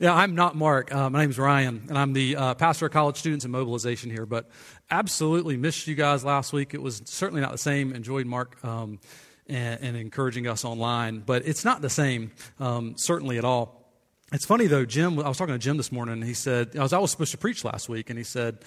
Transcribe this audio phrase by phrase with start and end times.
[0.00, 0.92] Yeah, I'm not Mark.
[0.92, 4.26] Uh, my name's Ryan, and I'm the uh, pastor of college students and mobilization here.
[4.26, 4.50] But
[4.90, 6.74] absolutely missed you guys last week.
[6.74, 7.94] It was certainly not the same.
[7.94, 8.98] Enjoyed Mark um,
[9.46, 13.88] and, and, encouraging us online, but it's not the same, um, certainly at all.
[14.32, 15.20] It's funny though, Jim.
[15.20, 17.30] I was talking to Jim this morning, and he said I was I was supposed
[17.30, 18.64] to preach last week, and he said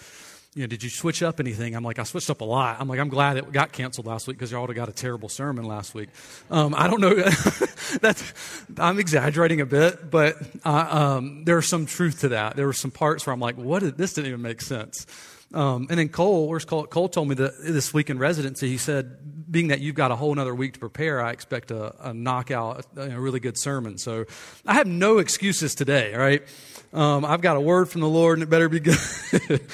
[0.56, 1.76] you know, did you switch up anything?
[1.76, 2.78] I'm like, I switched up a lot.
[2.80, 4.94] I'm like, I'm glad it got canceled last week because y'all would have got a
[4.94, 6.08] terrible sermon last week.
[6.50, 7.14] Um, I don't know.
[8.02, 8.34] that's,
[8.78, 10.88] I'm exaggerating a bit, but uh,
[11.18, 12.55] um, there's some truth to that.
[12.55, 13.82] There were some parts where I'm like, what?
[13.82, 15.05] Did, this didn't even make sense.
[15.54, 16.88] Um, and then Cole, where's Cole?
[16.88, 20.16] Cole told me that this week in residency, he said, being that you've got a
[20.16, 23.98] whole other week to prepare, I expect a, a knockout, a, a, really good sermon.
[23.98, 24.26] So
[24.66, 26.44] I have no excuses today, right?
[26.94, 28.98] Um, I've got a word from the Lord and it better be good.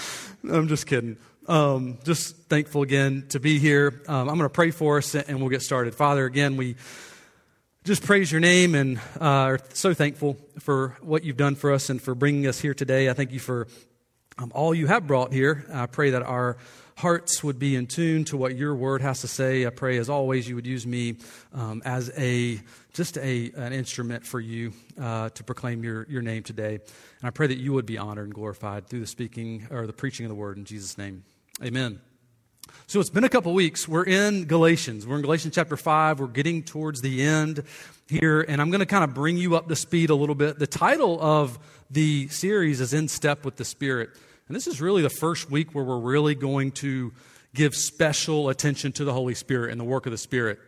[0.49, 1.17] I'm just kidding.
[1.47, 4.01] Um, just thankful again to be here.
[4.07, 5.93] Um, I'm going to pray for us and we'll get started.
[5.93, 6.75] Father, again, we
[7.83, 11.89] just praise your name and uh, are so thankful for what you've done for us
[11.89, 13.09] and for bringing us here today.
[13.09, 13.67] I thank you for
[14.37, 15.65] um, all you have brought here.
[15.71, 16.57] I pray that our
[17.01, 19.65] hearts would be in tune to what your word has to say.
[19.65, 21.15] I pray, as always, you would use me
[21.51, 22.59] um, as a
[22.93, 26.75] just a an instrument for you uh, to proclaim your your name today.
[26.75, 29.93] And I pray that you would be honored and glorified through the speaking or the
[29.93, 31.23] preaching of the word in Jesus' name.
[31.63, 31.99] Amen.
[32.85, 33.87] So it's been a couple weeks.
[33.87, 35.07] We're in Galatians.
[35.07, 36.19] We're in Galatians chapter 5.
[36.19, 37.63] We're getting towards the end
[38.07, 40.59] here, and I'm going to kind of bring you up to speed a little bit.
[40.59, 41.57] The title of
[41.89, 44.11] the series is In Step with the Spirit.
[44.47, 47.13] And this is really the first week where we're really going to
[47.53, 50.59] give special attention to the Holy Spirit and the work of the Spirit.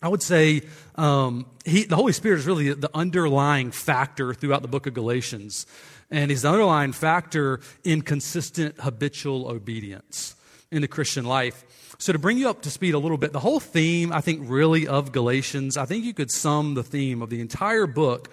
[0.00, 0.62] I would say
[0.94, 5.66] um, he, the Holy Spirit is really the underlying factor throughout the book of Galatians.
[6.10, 10.36] And he's the underlying factor in consistent habitual obedience
[10.70, 11.64] in the Christian life.
[11.98, 14.48] So, to bring you up to speed a little bit, the whole theme, I think,
[14.48, 18.30] really of Galatians, I think you could sum the theme of the entire book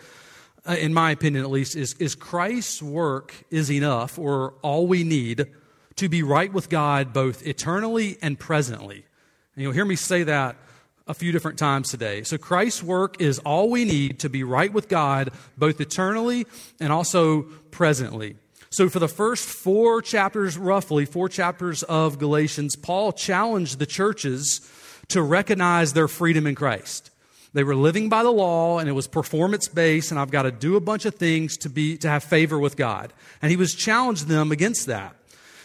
[0.67, 5.03] Uh, in my opinion at least, is, is Christ's work is enough or all we
[5.03, 5.47] need
[5.95, 9.05] to be right with God both eternally and presently.
[9.55, 10.55] And you'll hear me say that
[11.07, 12.23] a few different times today.
[12.23, 16.47] So Christ's work is all we need to be right with God both eternally
[16.79, 18.35] and also presently.
[18.71, 24.69] So for the first four chapters, roughly four chapters of Galatians, Paul challenged the churches
[25.09, 27.11] to recognize their freedom in Christ.
[27.55, 30.51] They were living by the law and it was performance based and I've got to
[30.51, 33.13] do a bunch of things to be to have favor with God.
[33.41, 35.15] And he was challenging them against that.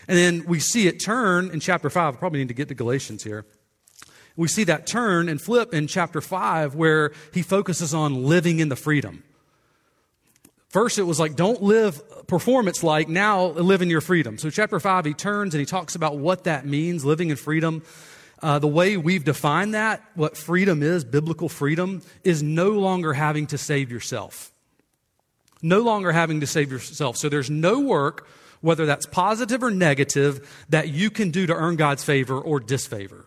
[0.06, 2.14] And then we see it turn in chapter 5.
[2.14, 3.44] I probably need to get to Galatians here.
[4.36, 8.68] We see that turn and flip in chapter 5 where he focuses on living in
[8.68, 9.24] the freedom.
[10.68, 14.38] First, it was like, don't live performance like, now live in your freedom.
[14.38, 17.82] So, chapter 5, he turns and he talks about what that means, living in freedom.
[18.42, 23.46] Uh, the way we've defined that, what freedom is, biblical freedom, is no longer having
[23.48, 24.50] to save yourself.
[25.62, 27.16] No longer having to save yourself.
[27.18, 28.26] So there's no work,
[28.62, 33.26] whether that's positive or negative, that you can do to earn God's favor or disfavor.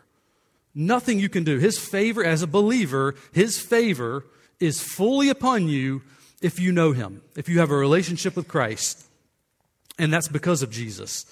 [0.74, 1.60] Nothing you can do.
[1.60, 4.26] His favor, as a believer, His favor
[4.60, 6.02] is fully upon you
[6.42, 9.06] if you know Him, if you have a relationship with Christ.
[10.00, 11.26] And that's because of Jesus.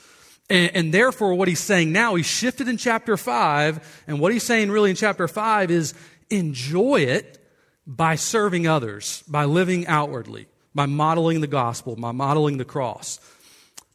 [0.51, 4.43] And, and, therefore, what he's saying now, he shifted in chapter 5, and what he's
[4.43, 5.93] saying really in chapter 5 is
[6.29, 7.37] enjoy it
[7.87, 13.21] by serving others, by living outwardly, by modeling the gospel, by modeling the cross.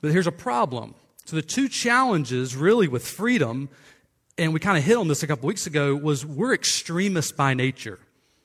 [0.00, 0.94] But here's a problem.
[1.26, 3.68] So, the two challenges really with freedom,
[4.38, 7.52] and we kind of hit on this a couple weeks ago, was we're extremists by
[7.52, 7.98] nature.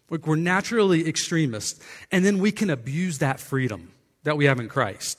[0.10, 1.80] Like we're naturally extremists,
[2.12, 5.18] and then we can abuse that freedom that we have in Christ.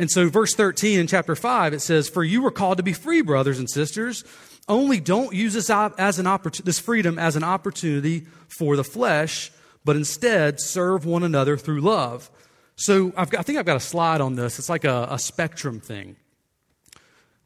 [0.00, 2.94] And so, verse 13 in chapter 5, it says, For you were called to be
[2.94, 4.24] free, brothers and sisters.
[4.66, 9.52] Only don't use this, as an oppor- this freedom as an opportunity for the flesh,
[9.84, 12.30] but instead serve one another through love.
[12.76, 14.58] So, got, i think I've got a slide on this.
[14.58, 16.16] It's like a, a, spectrum thing.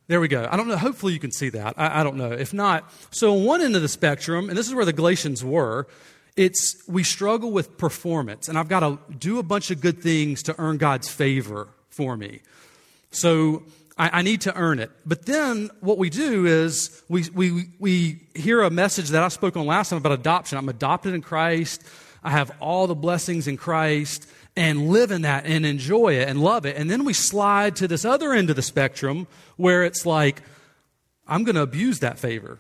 [0.06, 0.46] There we go.
[0.48, 0.76] I don't know.
[0.76, 1.74] Hopefully, you can see that.
[1.76, 2.30] I, I don't know.
[2.30, 5.42] If not, so on one end of the spectrum, and this is where the Galatians
[5.42, 5.88] were,
[6.36, 10.44] it's we struggle with performance, and I've got to do a bunch of good things
[10.44, 12.40] to earn God's favor for me.
[13.10, 13.62] So
[13.96, 14.90] I, I, need to earn it.
[15.06, 19.56] But then what we do is we, we, we hear a message that I spoke
[19.56, 20.58] on last time about adoption.
[20.58, 21.82] I'm adopted in Christ.
[22.22, 26.40] I have all the blessings in Christ and live in that and enjoy it and
[26.40, 26.76] love it.
[26.76, 29.26] And then we slide to this other end of the spectrum
[29.56, 30.42] where it's like,
[31.28, 32.58] I'm going to abuse that favor.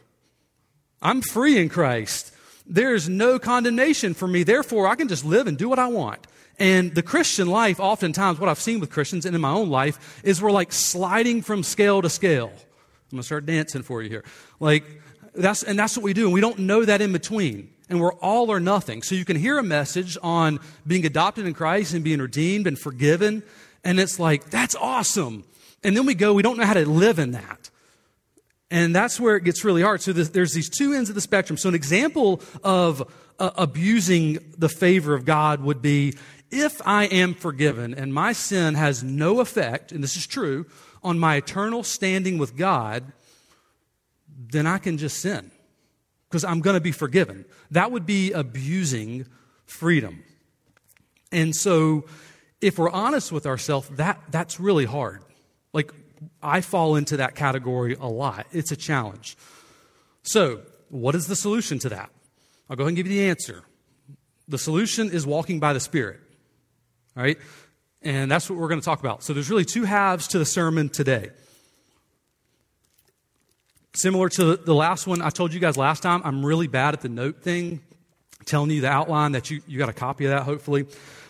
[1.02, 2.32] I'm free in Christ.
[2.66, 4.42] There's no condemnation for me.
[4.42, 6.26] Therefore, I can just live and do what I want.
[6.58, 10.22] And the Christian life, oftentimes, what I've seen with Christians and in my own life,
[10.22, 12.52] is we're like sliding from scale to scale.
[12.54, 14.24] I'm going to start dancing for you here.
[14.60, 14.84] Like,
[15.34, 16.24] that's, and that's what we do.
[16.26, 17.70] And we don't know that in between.
[17.88, 19.02] and we're all or nothing.
[19.02, 22.78] So you can hear a message on being adopted in Christ and being redeemed and
[22.78, 23.42] forgiven,
[23.82, 25.44] and it's like, that's awesome.
[25.82, 27.70] And then we go, we don't know how to live in that.
[28.70, 30.00] And that's where it gets really hard.
[30.00, 31.58] So there's these two ends of the spectrum.
[31.58, 33.02] So an example of
[33.38, 36.14] uh, abusing the favor of God would be
[36.50, 40.66] if I am forgiven and my sin has no effect, and this is true,
[41.02, 43.12] on my eternal standing with God,
[44.28, 45.50] then I can just sin
[46.28, 47.44] because I'm going to be forgiven.
[47.70, 49.26] That would be abusing
[49.66, 50.24] freedom.
[51.30, 52.06] And so,
[52.60, 55.22] if we're honest with ourselves, that, that's really hard.
[55.72, 55.92] Like,
[56.42, 58.46] I fall into that category a lot.
[58.52, 59.36] It's a challenge.
[60.22, 62.10] So, what is the solution to that?
[62.68, 63.62] I'll go ahead and give you the answer.
[64.48, 66.20] The solution is walking by the Spirit.
[67.16, 67.38] All right?
[68.02, 69.22] And that's what we're going to talk about.
[69.22, 71.30] So there's really two halves to the sermon today.
[73.94, 77.00] Similar to the last one I told you guys last time, I'm really bad at
[77.00, 77.80] the note thing,
[78.44, 80.86] telling you the outline that you, you got a copy of that, hopefully.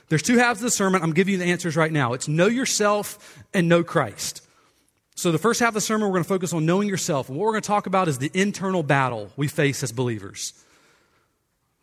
[0.09, 1.03] There's two halves of the sermon.
[1.03, 2.15] I'm giving you the answers right now.
[2.15, 4.41] It's know yourself and know Christ.
[5.15, 7.29] So the first half of the sermon, we're going to focus on knowing yourself.
[7.29, 10.64] And what we're going to talk about is the internal battle we face as believers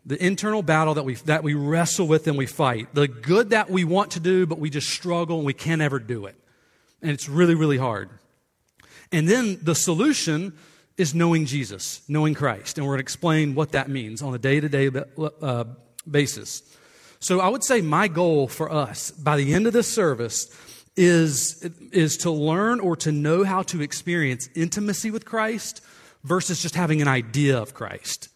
[0.05, 3.69] the internal battle that we, that we wrestle with and we fight, the good that
[3.69, 6.35] we want to do, but we just struggle and we can't ever do it.
[7.01, 8.09] And it's really, really hard.
[9.11, 10.53] And then the solution
[10.97, 12.77] is knowing Jesus, knowing Christ.
[12.77, 14.89] And we're going to explain what that means on a day to day
[16.09, 16.63] basis.
[17.19, 20.49] So I would say my goal for us by the end of this service
[20.95, 25.81] is, is to learn or to know how to experience intimacy with Christ
[26.23, 28.30] versus just having an idea of Christ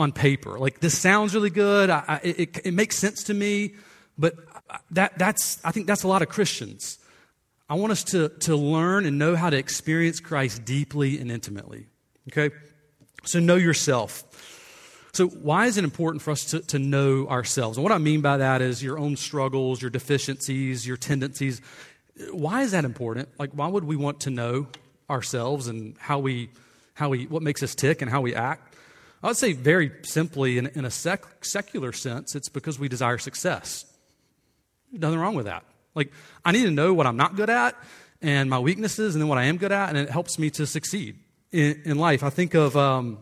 [0.00, 0.58] on paper.
[0.58, 1.90] Like, this sounds really good.
[1.90, 3.74] I, I, it, it makes sense to me,
[4.18, 4.34] but
[4.90, 6.98] that, that's, I think that's a lot of Christians.
[7.68, 11.86] I want us to, to learn and know how to experience Christ deeply and intimately.
[12.28, 12.54] Okay?
[13.24, 14.24] So, know yourself.
[15.12, 17.76] So, why is it important for us to, to know ourselves?
[17.76, 21.60] And what I mean by that is your own struggles, your deficiencies, your tendencies.
[22.32, 23.28] Why is that important?
[23.38, 24.68] Like, why would we want to know
[25.08, 26.50] ourselves and how we,
[26.94, 28.69] how we, what makes us tick and how we act?
[29.22, 33.18] I would say very simply, in, in a sec- secular sense, it's because we desire
[33.18, 33.84] success.
[34.92, 35.64] Nothing wrong with that.
[35.94, 36.12] Like,
[36.44, 37.76] I need to know what I'm not good at
[38.22, 40.66] and my weaknesses and then what I am good at, and it helps me to
[40.66, 41.18] succeed
[41.52, 42.22] in, in life.
[42.22, 43.18] I think of, um,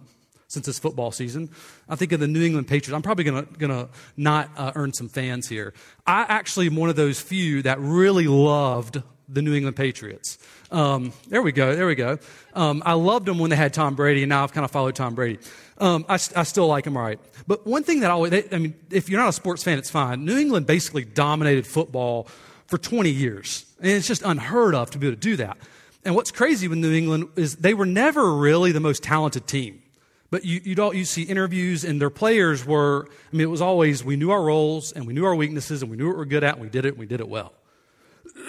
[0.49, 1.51] since it's football season,
[1.89, 2.95] I think of the New England Patriots.
[2.95, 5.75] I'm probably going to not uh, earn some fans here.
[6.07, 10.39] I actually am one of those few that really loved the New England Patriots.
[10.71, 11.75] Um, there we go.
[11.75, 12.19] There we go.
[12.55, 14.95] Um, I loved them when they had Tom Brady, and now I've kind of followed
[14.95, 15.39] Tom Brady.
[15.81, 17.21] Um, I, I, still like them right.
[17.47, 19.91] But one thing that I always, I mean, if you're not a sports fan, it's
[19.91, 20.25] fine.
[20.25, 22.27] New England basically dominated football
[22.67, 23.65] for 20 years.
[23.81, 25.57] And it's just unheard of to be able to do that.
[26.05, 29.83] And what's crazy with New England is they were never really the most talented team.
[30.31, 33.63] But you, you'd all, you see interviews, and their players were, I mean, it was
[33.63, 36.19] always we knew our roles, and we knew our weaknesses, and we knew what we
[36.19, 37.55] were good at, and we did it, and we did it well.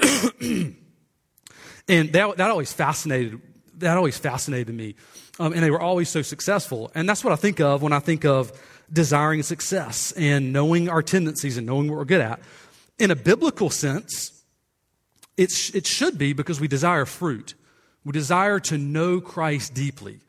[0.41, 0.75] and
[1.87, 3.39] that, that always fascinated,
[3.79, 4.95] that always fascinated me
[5.39, 6.91] um, and they were always so successful.
[6.93, 8.51] And that's what I think of when I think of
[8.91, 12.39] desiring success and knowing our tendencies and knowing what we're good at.
[12.99, 14.43] In a biblical sense,
[15.37, 17.53] it's, it should be because we desire fruit.
[18.03, 20.19] We desire to know Christ deeply.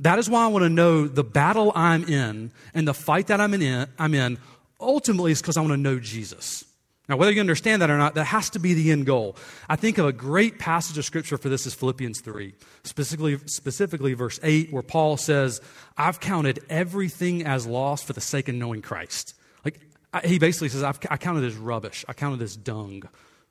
[0.00, 3.40] That is why I want to know the battle I'm in and the fight that
[3.40, 4.38] I'm in, I'm in
[4.78, 6.64] ultimately is because I want to know Jesus.
[7.08, 9.36] Now, whether you understand that or not, that has to be the end goal.
[9.68, 14.12] I think of a great passage of scripture for this is Philippians 3, specifically, specifically
[14.12, 15.62] verse 8, where Paul says,
[15.96, 19.34] I've counted everything as lost for the sake of knowing Christ.
[19.64, 19.80] Like,
[20.24, 22.04] he basically says, I've, I counted as rubbish.
[22.08, 23.04] I counted as dung,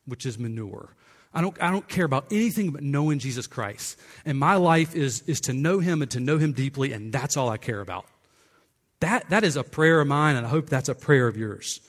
[0.05, 0.93] which is manure.
[1.33, 3.99] I don't, I don't care about anything but knowing Jesus Christ.
[4.23, 7.35] And my life is, is to know him and to know him deeply, and that's
[7.35, 8.05] all I care about.
[8.99, 11.81] That, that is a prayer of mine, and I hope that's a prayer of yours.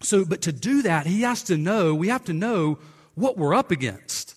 [0.00, 2.78] So, but to do that, he has to know, we have to know
[3.14, 4.36] what we're up against.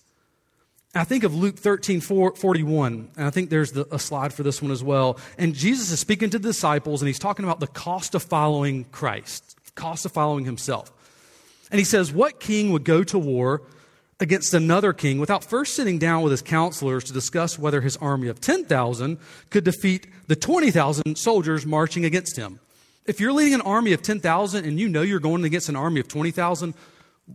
[0.94, 4.60] I think of Luke 13, 41, and I think there's the, a slide for this
[4.60, 5.18] one as well.
[5.38, 8.84] And Jesus is speaking to the disciples, and he's talking about the cost of following
[8.92, 10.92] Christ, cost of following himself.
[11.70, 13.62] And he says, What king would go to war
[14.20, 18.28] against another king without first sitting down with his counselors to discuss whether his army
[18.28, 22.60] of 10,000 could defeat the 20,000 soldiers marching against him?
[23.04, 26.00] If you're leading an army of 10,000 and you know you're going against an army
[26.00, 26.74] of 20,000,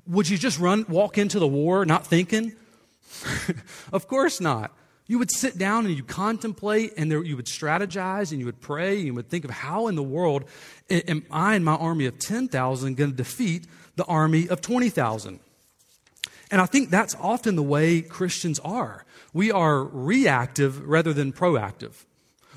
[0.05, 2.55] would you just run, walk into the war not thinking?
[3.91, 4.71] of course not.
[5.07, 8.59] You would sit down and you contemplate and there, you would strategize and you would
[8.59, 10.45] pray and you would think of how in the world
[10.89, 15.39] am I and my army of 10,000 going to defeat the army of 20,000?
[16.51, 19.05] And I think that's often the way Christians are.
[19.33, 22.05] We are reactive rather than proactive.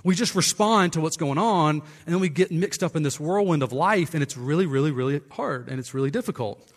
[0.05, 3.21] We just respond to what's going on, and then we get mixed up in this
[3.21, 6.71] whirlwind of life, and it's really, really, really hard, and it's really difficult.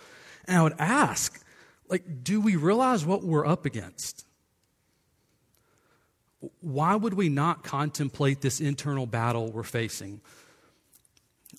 [0.45, 1.43] And I would ask,
[1.87, 4.25] like, do we realize what we're up against?
[6.59, 10.19] Why would we not contemplate this internal battle we're facing?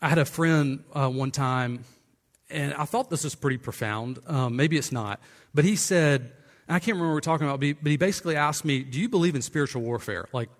[0.02, 1.84] I had a friend uh, one time,
[2.50, 4.18] and I thought this was pretty profound.
[4.26, 5.20] Um, maybe it's not.
[5.54, 6.32] But he said,
[6.68, 9.08] I can't remember what we are talking about, but he basically asked me, Do you
[9.08, 10.28] believe in spiritual warfare?
[10.32, 10.50] Like,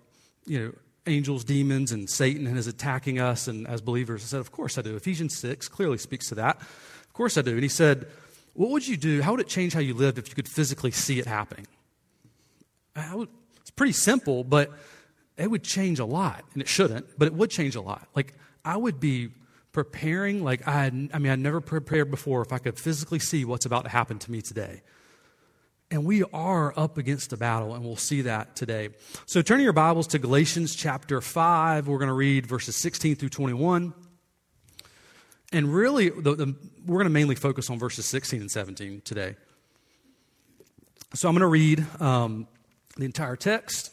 [0.45, 0.73] you know,
[1.07, 4.23] angels, demons, and Satan and is attacking us and as believers.
[4.23, 4.95] I said, Of course I do.
[4.95, 6.57] Ephesians 6 clearly speaks to that.
[6.57, 7.51] Of course I do.
[7.51, 8.07] And he said,
[8.53, 9.21] What would you do?
[9.21, 11.67] How would it change how you lived if you could physically see it happening?
[12.95, 13.29] Uh, would,
[13.61, 14.71] it's pretty simple, but
[15.37, 16.43] it would change a lot.
[16.53, 18.07] And it shouldn't, but it would change a lot.
[18.15, 18.33] Like,
[18.63, 19.29] I would be
[19.71, 23.43] preparing like I, had, I mean, I never prepared before if I could physically see
[23.43, 24.81] what's about to happen to me today.
[25.91, 28.89] And we are up against a battle, and we'll see that today.
[29.27, 33.29] So, turning your Bibles to Galatians chapter 5, we're going to read verses 16 through
[33.29, 33.93] 21.
[35.51, 39.35] And really, the, the, we're going to mainly focus on verses 16 and 17 today.
[41.13, 42.47] So, I'm going to read um,
[42.97, 43.91] the entire text,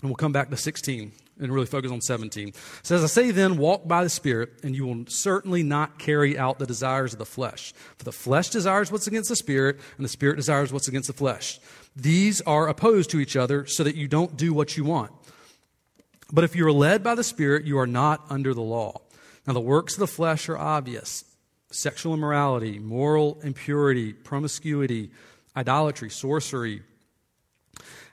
[0.00, 2.48] and we'll come back to 16 and really focus on 17.
[2.48, 6.38] It says, I say then, walk by the Spirit, and you will certainly not carry
[6.38, 7.72] out the desires of the flesh.
[7.98, 11.14] For the flesh desires what's against the Spirit, and the Spirit desires what's against the
[11.14, 11.60] flesh.
[11.96, 15.12] These are opposed to each other, so that you don't do what you want.
[16.32, 19.02] But if you are led by the Spirit, you are not under the law.
[19.46, 21.24] Now, the works of the flesh are obvious
[21.70, 25.10] sexual immorality, moral impurity, promiscuity,
[25.56, 26.82] idolatry, sorcery,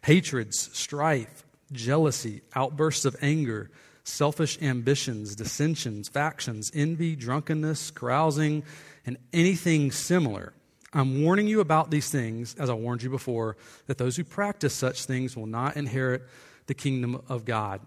[0.01, 3.69] hatreds, strife jealousy, outbursts of anger,
[4.03, 8.63] selfish ambitions, dissensions, factions, envy, drunkenness, carousing,
[9.05, 10.53] and anything similar.
[10.91, 14.73] I'm warning you about these things, as I warned you before, that those who practice
[14.73, 16.23] such things will not inherit
[16.65, 17.81] the kingdom of God.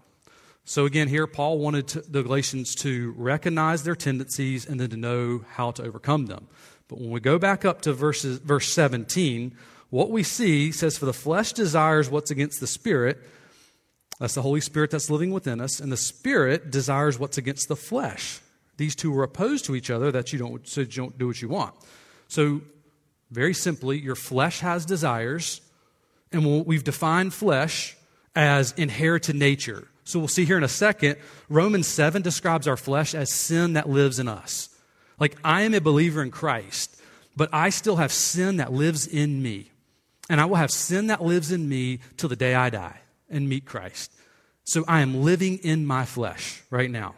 [0.65, 4.97] So, again, here, Paul wanted to, the Galatians to recognize their tendencies and then to
[4.97, 6.47] know how to overcome them.
[6.87, 9.55] But when we go back up to verses, verse 17,
[9.89, 13.21] what we see says, For the flesh desires what's against the spirit,
[14.19, 17.75] that's the Holy Spirit that's living within us, and the Spirit desires what's against the
[17.75, 18.39] flesh.
[18.77, 21.41] These two are opposed to each other that you don't, so you don't do what
[21.41, 21.73] you want.
[22.27, 22.61] So,
[23.31, 25.61] very simply, your flesh has desires,
[26.31, 27.95] and we've defined flesh
[28.35, 29.87] as inherited nature.
[30.03, 31.17] So we'll see here in a second,
[31.49, 34.69] Romans 7 describes our flesh as sin that lives in us.
[35.19, 36.95] Like, I am a believer in Christ,
[37.35, 39.71] but I still have sin that lives in me.
[40.29, 43.02] And I will have sin that lives in me till the day I die
[43.33, 44.11] and meet Christ.
[44.63, 47.15] So I am living in my flesh right now.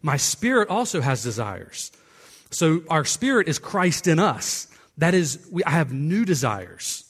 [0.00, 1.92] My spirit also has desires.
[2.50, 4.68] So our spirit is Christ in us.
[4.98, 7.04] That is, we, I have new desires.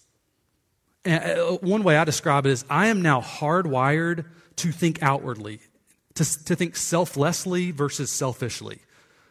[1.05, 4.25] And uh, one way I describe it is I am now hardwired
[4.57, 5.61] to think outwardly,
[6.15, 8.79] to, to think selflessly versus selfishly.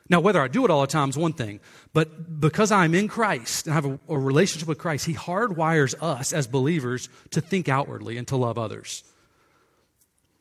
[0.09, 1.61] Now, whether I do it all the time is one thing,
[1.93, 5.95] but because I'm in Christ and I have a, a, relationship with Christ, He hardwires
[6.01, 9.03] us as believers to think outwardly and to love others.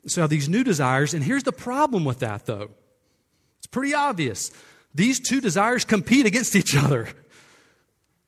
[0.07, 2.71] So, these new desires, and here's the problem with that, though.
[3.59, 4.51] It's pretty obvious.
[4.95, 7.09] These two desires compete against each other.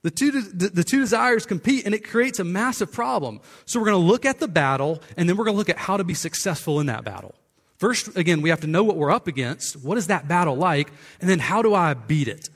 [0.03, 3.41] The two, the, the two desires compete, and it creates a massive problem.
[3.65, 5.79] So, we're going to look at the battle, and then we're going to look at
[5.79, 7.35] how to be successful in that battle.
[7.77, 9.83] First, again, we have to know what we're up against.
[9.83, 10.91] What is that battle like?
[11.21, 12.49] And then how do I beat it?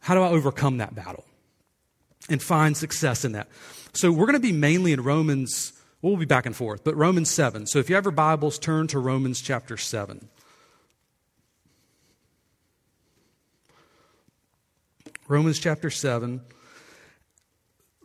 [0.00, 1.24] How do I overcome that battle
[2.30, 3.48] and find success in that?
[3.92, 7.30] So we're going to be mainly in Romans, we'll be back and forth, but Romans
[7.30, 7.66] 7.
[7.66, 10.28] So if you have your Bibles, turn to Romans chapter 7.
[15.26, 16.40] Romans chapter 7.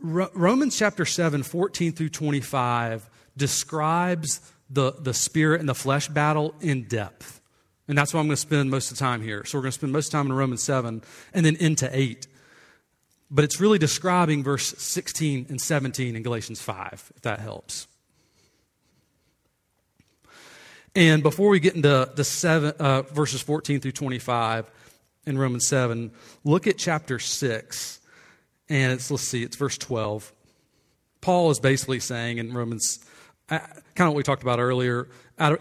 [0.01, 4.41] Romans chapter 7, 14 through 25 describes
[4.73, 7.41] the, the spirit and the flesh battle in depth.
[7.87, 9.45] And that's why I'm going to spend most of the time here.
[9.45, 11.01] So we're going to spend most of the time in Romans 7
[11.33, 12.27] and then into 8.
[13.29, 17.87] But it's really describing verse 16 and 17 in Galatians 5, if that helps.
[20.95, 24.69] And before we get into the seven, uh, verses 14 through 25
[25.25, 26.11] in Romans 7,
[26.43, 27.99] look at chapter 6.
[28.69, 30.31] And it's, let's see, it's verse 12.
[31.21, 33.03] Paul is basically saying in Romans
[33.53, 33.59] Uh,
[33.93, 35.07] kind of what we talked about earlier.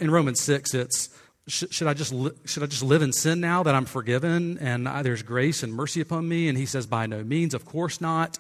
[0.01, 1.11] In Romans 6, it's
[1.47, 2.15] should I just
[2.47, 6.01] should I just live in sin now that I'm forgiven and there's grace and mercy
[6.01, 6.49] upon me?
[6.49, 8.39] And he says, by no means, of course not.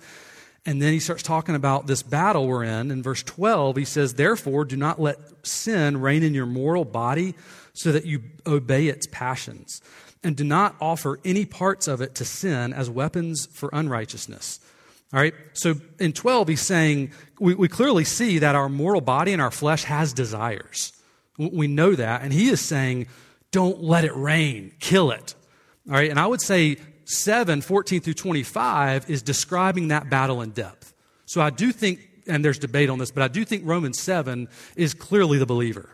[0.64, 2.90] And then he starts talking about this battle we're in.
[2.90, 7.34] In verse 12, he says, Therefore, do not let sin reign in your mortal body
[7.74, 9.82] so that you obey its passions.
[10.22, 14.60] And do not offer any parts of it to sin as weapons for unrighteousness.
[15.12, 19.32] All right, so in 12, he's saying we, we clearly see that our mortal body
[19.32, 20.92] and our flesh has desires.
[21.36, 22.22] We know that.
[22.22, 23.08] And he is saying,
[23.50, 25.34] don't let it reign, kill it.
[25.88, 26.10] All right.
[26.10, 30.94] And I would say 7, 14 through 25 is describing that battle in depth.
[31.26, 34.48] So I do think, and there's debate on this, but I do think Romans 7
[34.76, 35.90] is clearly the believer.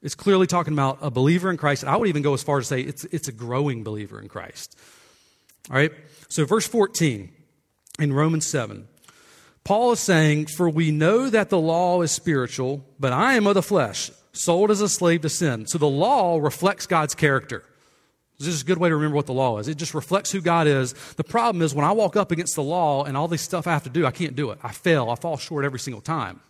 [0.00, 1.84] It's clearly talking about a believer in Christ.
[1.84, 4.28] I would even go as far as to say it's, it's a growing believer in
[4.28, 4.78] Christ.
[5.70, 5.92] All right?
[6.28, 7.32] So, verse 14
[7.98, 8.88] in Romans 7,
[9.64, 13.54] Paul is saying, For we know that the law is spiritual, but I am of
[13.54, 15.66] the flesh, sold as a slave to sin.
[15.66, 17.64] So, the law reflects God's character.
[18.38, 19.68] This is a good way to remember what the law is.
[19.68, 20.92] It just reflects who God is.
[21.14, 23.72] The problem is when I walk up against the law and all this stuff I
[23.72, 24.58] have to do, I can't do it.
[24.62, 25.08] I fail.
[25.08, 26.40] I fall short every single time.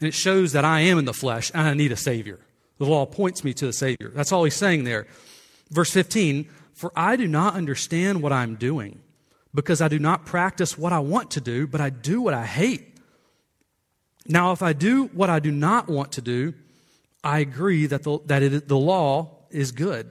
[0.00, 2.40] And it shows that I am in the flesh and I need a Savior.
[2.78, 4.10] The law points me to the Savior.
[4.14, 5.06] That's all he's saying there.
[5.70, 9.00] Verse 15 For I do not understand what I'm doing,
[9.56, 12.44] because I do not practice what I want to do, but I do what I
[12.44, 12.98] hate.
[14.28, 16.52] Now, if I do what I do not want to do,
[17.24, 20.10] I agree that the, that it, the law is good.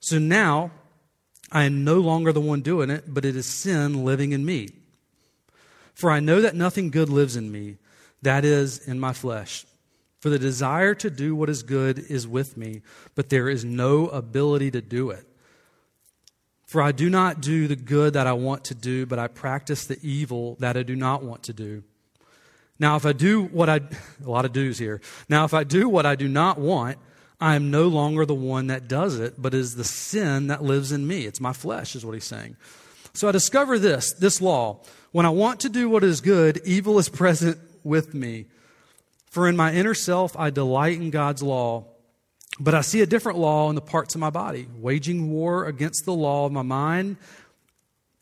[0.00, 0.70] So now
[1.50, 4.68] I am no longer the one doing it, but it is sin living in me.
[5.94, 7.78] For I know that nothing good lives in me,
[8.22, 9.66] that is, in my flesh.
[10.20, 12.82] For the desire to do what is good is with me,
[13.16, 15.26] but there is no ability to do it.
[16.76, 19.86] For I do not do the good that I want to do, but I practice
[19.86, 21.84] the evil that I do not want to do.
[22.78, 23.76] Now, if I do what I,
[24.22, 25.00] a lot of do's here.
[25.26, 26.98] Now, if I do what I do not want,
[27.40, 30.92] I am no longer the one that does it, but is the sin that lives
[30.92, 31.24] in me.
[31.24, 32.58] It's my flesh, is what he's saying.
[33.14, 34.82] So I discover this, this law.
[35.12, 38.48] When I want to do what is good, evil is present with me.
[39.30, 41.86] For in my inner self, I delight in God's law,
[42.58, 46.04] but I see a different law in the parts of my body, waging war against
[46.04, 47.16] the law of my mind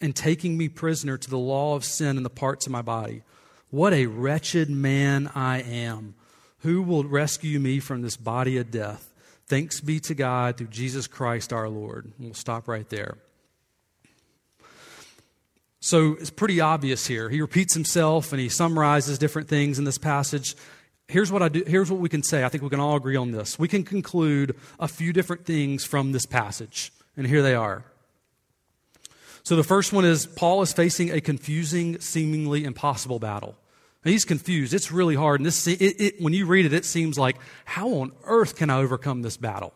[0.00, 3.22] and taking me prisoner to the law of sin in the parts of my body.
[3.70, 6.14] What a wretched man I am.
[6.60, 9.12] Who will rescue me from this body of death?
[9.46, 12.04] Thanks be to God through Jesus Christ our Lord.
[12.04, 13.18] And we'll stop right there.
[15.80, 17.28] So it's pretty obvious here.
[17.28, 20.56] He repeats himself and he summarizes different things in this passage
[21.08, 22.45] here's what I do, here's what we can say.
[22.45, 23.58] I think we can all agree on this.
[23.58, 27.84] We can conclude a few different things from this passage, and here they are.
[29.43, 33.56] So the first one is Paul is facing a confusing, seemingly impossible battle.
[34.02, 34.73] he's confused.
[34.73, 35.40] It's really hard.
[35.40, 37.36] And this, it, it, when you read it, it seems like,
[37.67, 39.75] how on earth can I overcome this battle?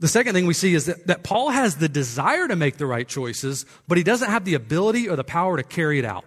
[0.00, 2.86] The second thing we see is that, that Paul has the desire to make the
[2.86, 6.24] right choices, but he doesn't have the ability or the power to carry it out.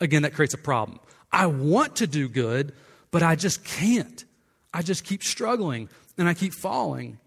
[0.00, 0.98] Again, that creates a problem.
[1.32, 2.74] I want to do good,
[3.10, 4.24] but I just can't.
[4.74, 7.18] I just keep struggling and I keep falling.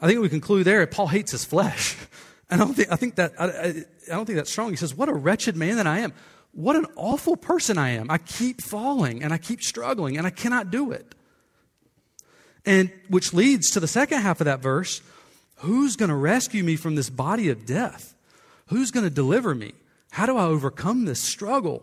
[0.00, 1.96] I think we conclude there Paul hates his flesh.
[2.50, 4.70] And I don't think, I think that, I, I, I don't think that's strong.
[4.70, 6.14] He says, What a wretched man that I am.
[6.52, 8.10] What an awful person I am.
[8.10, 11.14] I keep falling and I keep struggling and I cannot do it.
[12.64, 15.02] And which leads to the second half of that verse
[15.56, 18.14] who's going to rescue me from this body of death?
[18.68, 19.74] Who's going to deliver me?
[20.10, 21.82] How do I overcome this struggle?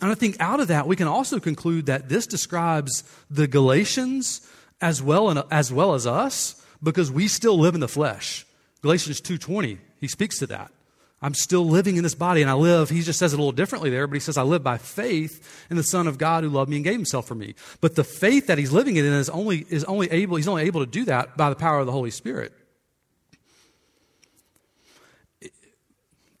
[0.00, 4.40] And I think out of that, we can also conclude that this describes the Galatians
[4.80, 8.46] as well, as well as us because we still live in the flesh.
[8.82, 10.70] Galatians 2.20, he speaks to that.
[11.20, 13.50] I'm still living in this body and I live, he just says it a little
[13.50, 16.50] differently there, but he says, I live by faith in the Son of God who
[16.50, 17.56] loved me and gave himself for me.
[17.80, 20.84] But the faith that he's living in is only, is only able, he's only able
[20.84, 22.52] to do that by the power of the Holy Spirit.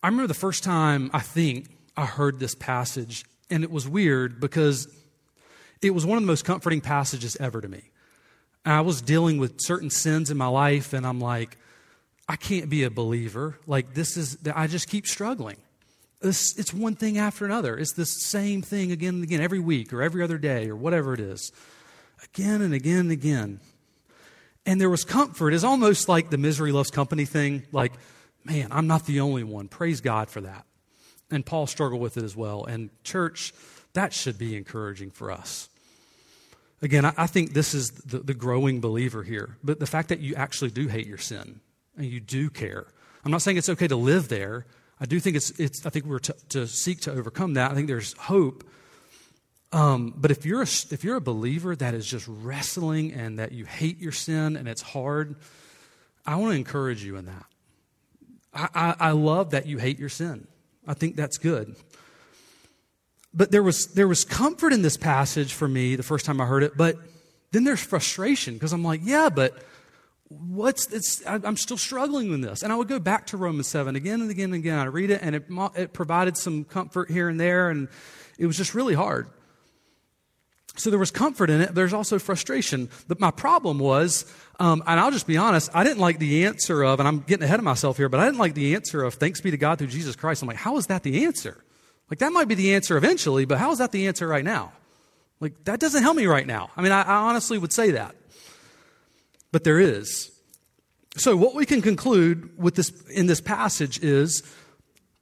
[0.00, 4.40] I remember the first time I think I heard this passage and it was weird
[4.40, 4.88] because
[5.82, 7.90] it was one of the most comforting passages ever to me.
[8.64, 11.56] I was dealing with certain sins in my life, and I'm like,
[12.28, 13.58] I can't be a believer.
[13.66, 15.56] Like, this is, I just keep struggling.
[16.20, 17.78] It's, it's one thing after another.
[17.78, 21.14] It's the same thing again and again, every week or every other day or whatever
[21.14, 21.52] it is.
[22.24, 23.60] Again and again and again.
[24.66, 25.54] And there was comfort.
[25.54, 27.62] It's almost like the misery loves company thing.
[27.72, 27.92] Like,
[28.44, 29.68] man, I'm not the only one.
[29.68, 30.66] Praise God for that.
[31.30, 32.64] And Paul struggled with it as well.
[32.64, 33.52] And, church,
[33.92, 35.68] that should be encouraging for us.
[36.80, 39.56] Again, I, I think this is the, the growing believer here.
[39.62, 41.60] But the fact that you actually do hate your sin
[41.96, 42.86] and you do care.
[43.24, 44.64] I'm not saying it's okay to live there.
[45.00, 47.70] I do think it's, it's I think we're to, to seek to overcome that.
[47.70, 48.64] I think there's hope.
[49.70, 53.52] Um, but if you're, a, if you're a believer that is just wrestling and that
[53.52, 55.36] you hate your sin and it's hard,
[56.24, 57.44] I want to encourage you in that.
[58.54, 60.46] I, I, I love that you hate your sin.
[60.88, 61.76] I think that's good.
[63.34, 66.46] But there was, there was comfort in this passage for me the first time I
[66.46, 66.96] heard it, but
[67.52, 69.62] then there's frustration because I'm like, yeah, but
[70.30, 72.62] what's it's i'm still struggling with this.
[72.62, 74.78] And i would go back to romans 7 again and again and again.
[74.78, 77.88] I read it and it, it provided some comfort here and there and
[78.38, 79.28] it was just really hard
[80.78, 81.74] So there was comfort in it.
[81.74, 82.88] There's also frustration.
[83.08, 86.84] But my problem was, um, and I'll just be honest, I didn't like the answer
[86.84, 89.14] of, and I'm getting ahead of myself here, but I didn't like the answer of
[89.14, 90.40] thanks be to God through Jesus Christ.
[90.42, 91.64] I'm like, how is that the answer?
[92.10, 94.72] Like, that might be the answer eventually, but how is that the answer right now?
[95.40, 96.70] Like, that doesn't help me right now.
[96.76, 98.14] I mean, I, I honestly would say that.
[99.50, 100.30] But there is.
[101.16, 104.42] So, what we can conclude with this, in this passage is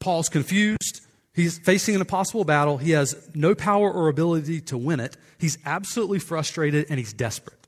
[0.01, 1.06] Paul's confused.
[1.37, 2.79] He's facing an impossible battle.
[2.79, 5.19] He has no power or ability to win it.
[5.37, 7.59] He's absolutely frustrated and he's desperate.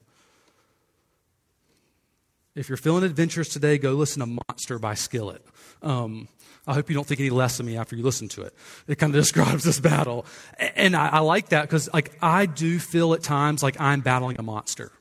[2.54, 5.44] If you're feeling adventurous today, go listen to Monster by Skillet.
[5.82, 6.28] Um,
[6.66, 8.54] I hope you don't think any less of me after you listen to it.
[8.86, 10.24] It kind of describes this battle.
[10.74, 14.36] And I, I like that because like I do feel at times like I'm battling
[14.38, 14.92] a monster.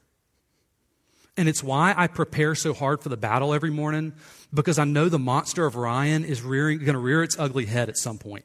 [1.38, 4.12] And it's why I prepare so hard for the battle every morning
[4.54, 7.98] because I know the monster of Ryan is going to rear its ugly head at
[7.98, 8.44] some point.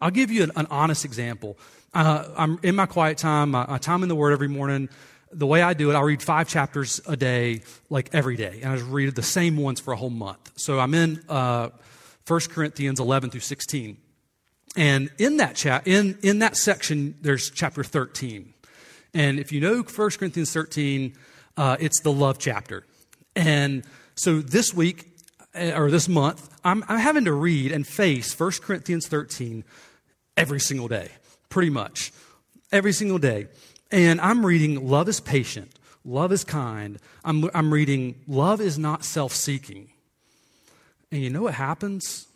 [0.00, 1.58] I'll give you an, an honest example.
[1.94, 4.88] Uh, I'm in my quiet time, my, my, time in the Word every morning.
[5.32, 8.72] The way I do it, I'll read five chapters a day, like every day, and
[8.72, 10.52] I just read the same ones for a whole month.
[10.56, 11.70] So I'm in uh,
[12.26, 13.98] 1 Corinthians 11 through 16,
[14.76, 18.54] and in that chat, in in that section, there's chapter 13.
[19.14, 21.14] And if you know 1 Corinthians 13,
[21.56, 22.84] uh, it's the love chapter.
[23.34, 23.84] And
[24.14, 25.07] so this week,
[25.58, 29.64] or this month, I'm, I'm having to read and face 1 Corinthians 13
[30.36, 31.10] every single day,
[31.48, 32.12] pretty much.
[32.70, 33.48] Every single day.
[33.90, 35.72] And I'm reading Love is patient,
[36.04, 36.98] love is kind.
[37.24, 39.90] I'm, I'm reading Love is not self seeking.
[41.10, 42.26] And you know what happens?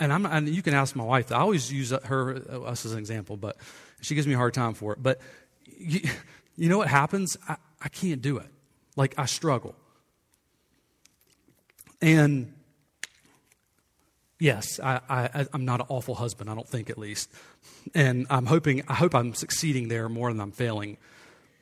[0.00, 1.32] And, I'm, and you can ask my wife.
[1.32, 3.56] I always use her uh, us as an example, but
[4.00, 5.02] she gives me a hard time for it.
[5.02, 5.20] But
[5.66, 6.00] you,
[6.56, 7.36] you know what happens?
[7.48, 8.46] I, I can't do it.
[8.96, 9.74] Like I struggle.
[12.00, 12.52] And
[14.38, 17.30] yes, I, I, I'm not an awful husband, I don't think at least.
[17.94, 20.96] And I'm hoping, I hope I'm succeeding there more than I'm failing.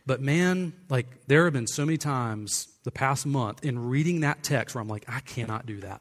[0.07, 4.43] But man, like there have been so many times the past month in reading that
[4.43, 6.01] text where I'm like, I cannot do that.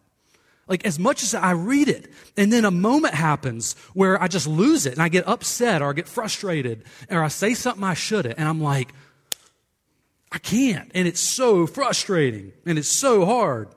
[0.68, 4.48] Like as much as I read it, and then a moment happens where I just
[4.48, 7.94] lose it and I get upset or I get frustrated or I say something I
[7.94, 8.94] shouldn't, and I'm like,
[10.32, 10.92] I can't.
[10.96, 13.70] And it's so frustrating and it's so hard.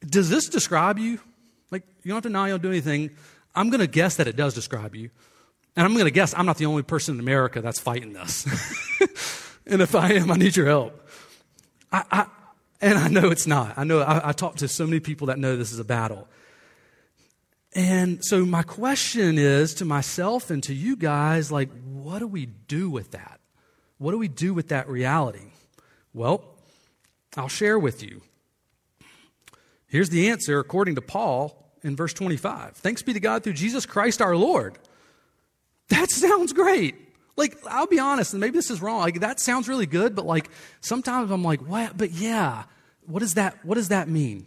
[0.00, 1.20] Does this describe you?
[1.70, 3.10] Like, you don't have to deny you don't do anything.
[3.54, 5.10] I'm going to guess that it does describe you.
[5.74, 8.46] And I'm going to guess I'm not the only person in America that's fighting this.
[9.66, 11.06] and if I am, I need your help.
[11.92, 12.26] I, I,
[12.80, 13.76] and I know it's not.
[13.76, 16.28] I know I, I talk to so many people that know this is a battle.
[17.74, 22.46] And so my question is to myself and to you guys, like, what do we
[22.46, 23.40] do with that?
[23.98, 25.52] What do we do with that reality?
[26.14, 26.42] Well,
[27.36, 28.22] I'll share with you.
[29.88, 32.76] Here's the answer according to Paul in verse 25.
[32.76, 34.78] Thanks be to God through Jesus Christ our Lord.
[35.88, 36.96] That sounds great.
[37.36, 39.00] Like, I'll be honest, and maybe this is wrong.
[39.00, 40.48] Like, that sounds really good, but like,
[40.80, 41.96] sometimes I'm like, what?
[41.96, 42.64] But yeah,
[43.04, 44.46] what does that, what does that mean?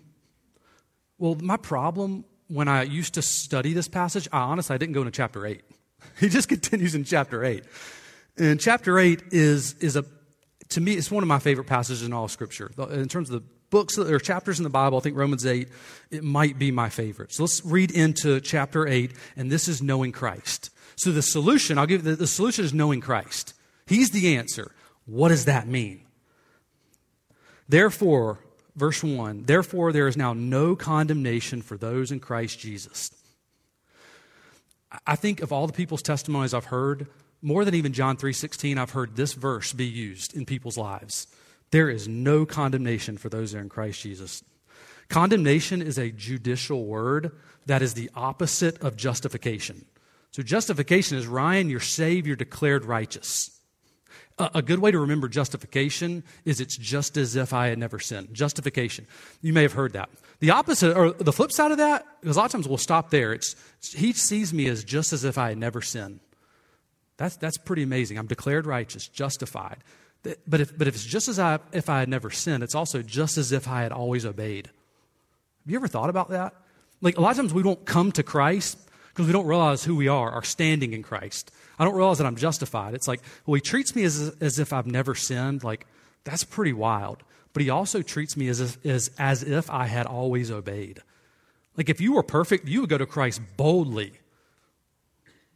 [1.17, 5.02] Well, my problem when I used to study this passage, I honestly, I didn't go
[5.02, 5.62] into chapter 8.
[6.19, 7.63] He just continues in chapter 8.
[8.38, 10.06] And chapter 8 is, is a,
[10.69, 12.71] to me, it's one of my favorite passages in all Scripture.
[12.89, 15.67] In terms of the books or chapters in the Bible, I think Romans 8,
[16.12, 17.34] it might be my favorite.
[17.34, 20.69] So let's read into chapter 8, and this is knowing Christ.
[20.95, 23.53] So the solution, I'll give the, the solution is knowing Christ.
[23.88, 24.71] He's the answer.
[25.05, 26.01] What does that mean?
[27.67, 28.39] Therefore,
[28.75, 33.12] verse 1 Therefore, there is now no condemnation for those in Christ Jesus.
[35.05, 37.08] I think of all the people's testimonies I've heard,
[37.41, 41.27] more than even John 3:16, I've heard this verse be used in people's lives.
[41.71, 44.43] There is no condemnation for those that are in Christ Jesus.
[45.08, 47.32] Condemnation is a judicial word
[47.65, 49.86] that is the opposite of justification.
[50.32, 53.51] So justification is Ryan, you're saved, you're declared righteous.
[54.38, 57.99] A, a good way to remember justification is it's just as if I had never
[57.99, 58.34] sinned.
[58.34, 59.08] Justification.
[59.41, 60.10] You may have heard that.
[60.39, 63.10] The opposite, or the flip side of that, because a lot of times we'll stop
[63.10, 63.34] there.
[63.34, 63.55] It's,
[63.93, 66.19] he sees me as just as if I had never sinned.
[67.17, 68.17] That's, that's pretty amazing.
[68.17, 69.84] I'm declared righteous, justified.
[70.23, 73.01] But if, but if it's just as I, if I had never sinned, it's also
[73.01, 74.67] just as if I had always obeyed.
[74.67, 76.53] Have you ever thought about that?
[77.01, 78.77] Like a lot of times we don't come to Christ
[79.10, 81.51] because we don't realize who we are, our standing in Christ.
[81.77, 82.93] I don't realize that I'm justified.
[82.93, 85.63] It's like, well, he treats me as, as if I've never sinned.
[85.63, 85.88] Like,
[86.25, 87.23] that's pretty wild.
[87.53, 91.01] But he also treats me as, if, as, as if I had always obeyed.
[91.77, 94.13] Like, if you were perfect, you would go to Christ boldly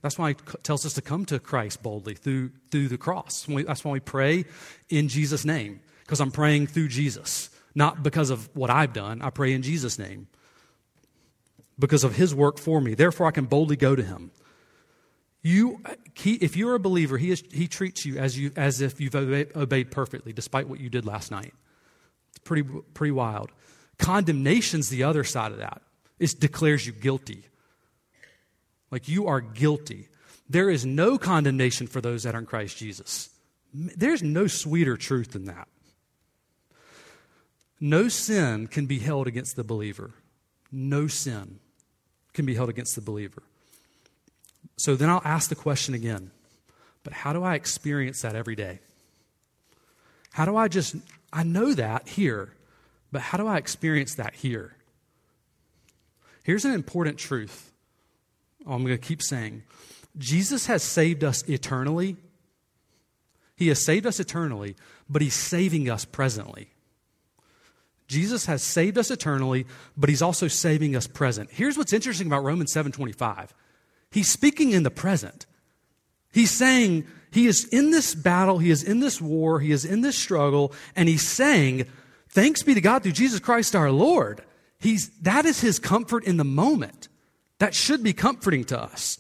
[0.03, 3.47] that's why he tells us to come to Christ boldly through, through the cross.
[3.47, 4.43] That's why we pray
[4.89, 9.21] in Jesus' name, because I'm praying through Jesus, not because of what I've done.
[9.21, 10.27] I pray in Jesus' name,
[11.79, 12.95] because of his work for me.
[12.95, 14.31] Therefore, I can boldly go to him.
[15.41, 15.81] You,
[16.15, 19.15] he, if you're a believer, he, is, he treats you as, you as if you've
[19.15, 21.53] obeyed, perfectly, despite what you did last night.
[22.31, 23.51] It's pretty, pretty wild.
[23.99, 25.81] Condemnation's the other side of that.
[26.19, 27.45] It declares you guilty.
[28.93, 30.07] Like you are guilty.
[30.47, 33.31] There is no condemnation for those that are in Christ Jesus.
[33.73, 35.67] There's no sweeter truth than that.
[37.79, 40.11] No sin can be held against the believer.
[40.71, 41.57] No sin
[42.33, 43.41] can be held against the believer.
[44.77, 46.29] So then I'll ask the question again
[47.03, 48.79] but how do I experience that every day?
[50.33, 50.95] How do I just,
[51.33, 52.53] I know that here,
[53.11, 54.75] but how do I experience that here?
[56.43, 57.72] Here's an important truth.
[58.65, 59.63] Oh, I'm going to keep saying
[60.17, 62.17] Jesus has saved us eternally.
[63.55, 64.75] He has saved us eternally,
[65.09, 66.69] but He's saving us presently.
[68.07, 69.65] Jesus has saved us eternally,
[69.97, 71.49] but He's also saving us present.
[71.51, 73.49] Here's what's interesting about Romans 7:25.
[74.11, 75.45] He's speaking in the present.
[76.31, 80.01] He's saying he is in this battle, he is in this war, he is in
[80.01, 81.87] this struggle, and he's saying,
[82.29, 84.43] Thanks be to God through Jesus Christ our Lord.
[84.79, 87.07] He's, that is his comfort in the moment.
[87.63, 89.19] That should be comforting to us.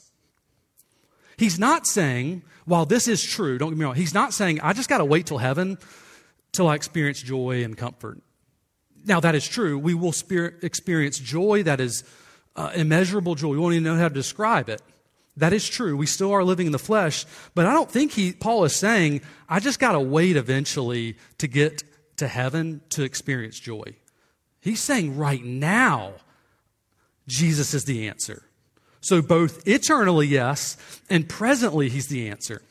[1.37, 4.73] He's not saying, while this is true, don't get me wrong, he's not saying, I
[4.73, 5.77] just got to wait till heaven
[6.51, 8.21] till I experience joy and comfort.
[9.05, 9.79] Now, that is true.
[9.79, 10.13] We will
[10.61, 12.03] experience joy that is
[12.57, 13.51] uh, immeasurable joy.
[13.51, 14.81] We won't even know how to describe it.
[15.37, 15.95] That is true.
[15.95, 17.25] We still are living in the flesh,
[17.55, 21.47] but I don't think he, Paul is saying, I just got to wait eventually to
[21.47, 21.81] get
[22.17, 23.95] to heaven to experience joy.
[24.59, 26.15] He's saying right now,
[27.27, 28.43] Jesus is the answer.
[29.01, 30.77] So, both eternally, yes,
[31.09, 32.61] and presently, he's the answer.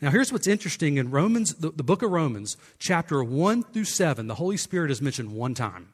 [0.00, 4.26] Now, here's what's interesting in Romans, the, the book of Romans, chapter 1 through 7,
[4.26, 5.92] the Holy Spirit is mentioned one time.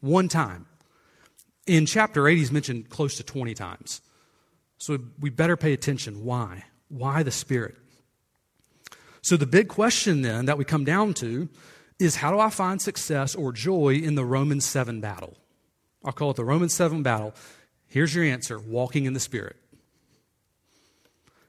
[0.00, 0.66] One time.
[1.66, 4.00] In chapter 8, he's mentioned close to 20 times.
[4.78, 6.24] So we better pay attention.
[6.24, 6.64] Why?
[6.88, 7.76] Why the Spirit?
[9.22, 11.48] So the big question then that we come down to
[11.98, 15.36] is how do I find success or joy in the Romans 7 battle?
[16.04, 17.34] I'll call it the Romans 7 battle.
[17.88, 19.56] Here's your answer walking in the Spirit.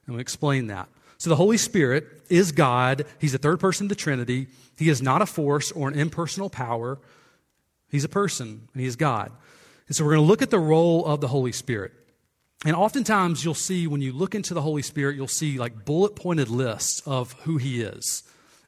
[0.08, 0.90] I'm going to explain that.
[1.18, 3.06] So the Holy Spirit is God.
[3.20, 4.48] He's the third person of the Trinity.
[4.78, 6.98] He is not a force or an impersonal power.
[7.90, 9.32] He's a person, and He is God.
[9.88, 11.94] And so we're going to look at the role of the Holy Spirit.
[12.66, 16.16] And oftentimes you'll see when you look into the Holy Spirit, you'll see like bullet
[16.16, 18.24] pointed lists of who He is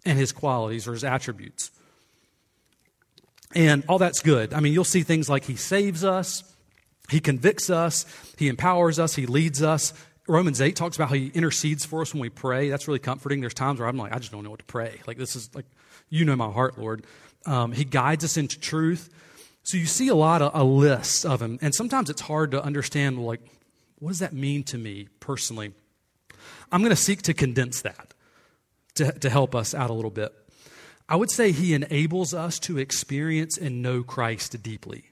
[0.05, 1.71] and His qualities or His attributes.
[3.55, 4.53] And all that's good.
[4.53, 6.43] I mean, you'll see things like He saves us,
[7.09, 8.05] He convicts us,
[8.37, 9.93] He empowers us, He leads us,
[10.27, 12.69] Romans 8 talks about how he intercedes for us when we pray.
[12.69, 13.41] That's really comforting.
[13.41, 15.01] There's times where I'm like, I just don't know what to pray.
[15.05, 15.65] Like, this is like,
[16.09, 17.05] you know my heart, Lord.
[17.45, 19.09] Um, he guides us into truth.
[19.63, 21.59] So you see a lot of a list of him.
[21.61, 23.41] And sometimes it's hard to understand, like,
[23.99, 25.73] what does that mean to me personally?
[26.71, 28.13] I'm going to seek to condense that
[28.95, 30.33] to, to help us out a little bit.
[31.07, 35.05] I would say he enables us to experience and know Christ deeply.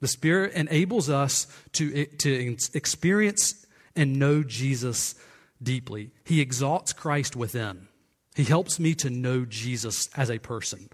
[0.00, 3.66] The Spirit enables us to, to experience
[3.96, 5.14] and know Jesus
[5.62, 6.10] deeply.
[6.24, 7.88] He exalts Christ within.
[8.34, 10.88] He helps me to know Jesus as a person,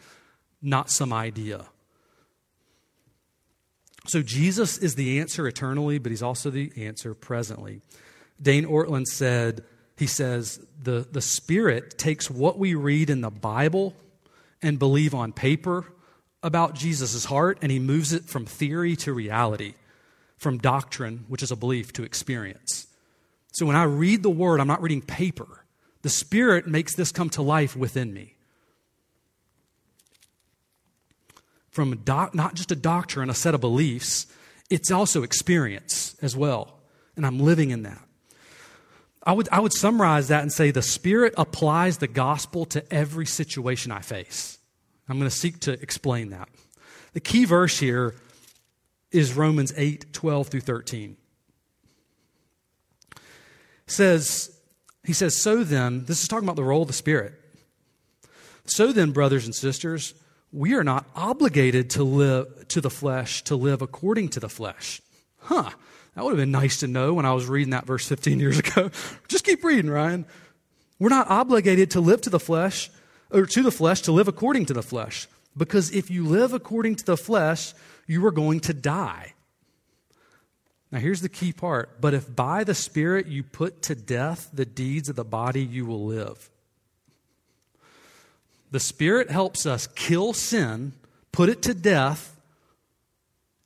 [0.60, 1.66] not some idea.
[4.06, 7.80] So Jesus is the answer eternally, but he's also the answer presently.
[8.40, 9.64] Dane Ortlund said,
[9.96, 13.94] he says, the, the Spirit takes what we read in the Bible
[14.62, 15.86] and believe on paper
[16.42, 19.74] about Jesus' heart, and he moves it from theory to reality,
[20.36, 22.86] from doctrine, which is a belief, to experience.
[23.52, 25.64] So when I read the word, I'm not reading paper.
[26.02, 28.36] The Spirit makes this come to life within me.
[31.70, 34.26] From doc, not just a doctrine, a set of beliefs,
[34.70, 36.80] it's also experience as well.
[37.16, 38.00] And I'm living in that.
[39.22, 43.26] I would, I would summarize that and say the Spirit applies the gospel to every
[43.26, 44.58] situation I face.
[45.08, 46.48] I'm going to seek to explain that.
[47.12, 48.14] The key verse here
[49.10, 51.16] is Romans 8 12 through 13
[53.90, 54.56] says,
[55.04, 57.34] he says, So then, this is talking about the role of the Spirit.
[58.64, 60.14] So then, brothers and sisters,
[60.52, 65.00] we are not obligated to live to the flesh, to live according to the flesh.
[65.40, 65.70] Huh.
[66.14, 68.58] That would have been nice to know when I was reading that verse 15 years
[68.60, 68.90] ago.
[69.28, 70.26] Just keep reading, Ryan.
[70.98, 72.90] We're not obligated to live to the flesh,
[73.30, 75.28] or to the flesh, to live according to the flesh.
[75.56, 77.74] Because if you live according to the flesh,
[78.06, 79.34] you are going to die.
[80.92, 82.00] Now, here's the key part.
[82.00, 85.86] But if by the Spirit you put to death the deeds of the body, you
[85.86, 86.50] will live.
[88.72, 90.92] The Spirit helps us kill sin,
[91.32, 92.36] put it to death,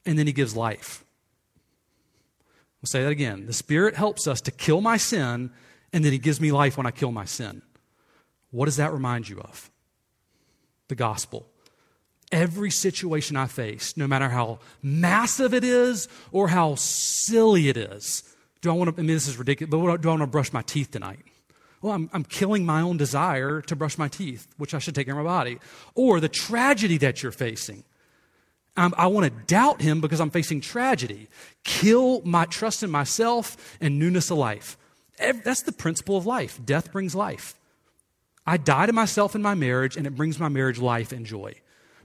[0.07, 1.04] and then He gives life.
[2.85, 3.47] I'll say that again.
[3.47, 5.51] The Spirit helps us to kill my sin,
[5.95, 7.63] and then He gives me life when I kill my sin.
[8.51, 9.71] What does that remind you of?
[10.89, 11.49] The gospel.
[12.31, 18.23] Every situation I face, no matter how massive it is or how silly it is,
[18.61, 20.53] do I want to, I mean, this is ridiculous, but do I want to brush
[20.53, 21.21] my teeth tonight?
[21.81, 25.07] Well, I'm, I'm killing my own desire to brush my teeth, which I should take
[25.07, 25.59] care of my body.
[25.95, 27.85] Or the tragedy that you're facing.
[28.77, 31.29] I'm, i want to doubt him because I'm facing tragedy.
[31.63, 34.77] Kill my trust in myself and newness of life.
[35.19, 36.61] That's the principle of life.
[36.65, 37.55] Death brings life.
[38.47, 41.55] I die to myself in my marriage, and it brings my marriage life and joy.